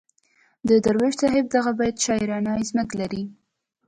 د 0.67 0.69
درویش 0.85 1.13
صاحب 1.21 1.45
دغه 1.55 1.71
بیت 1.79 1.95
شاعرانه 2.05 2.49
عظمت 2.59 2.89
لري. 2.99 3.23